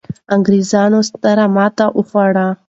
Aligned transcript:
انګرېزانو 0.35 0.99
ستره 1.09 1.45
ماته 1.55 1.85
وخوړه. 1.97 2.47